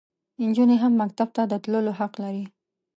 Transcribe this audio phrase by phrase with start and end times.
[0.43, 2.45] انجونې هم مکتب ته د تللو حق لري.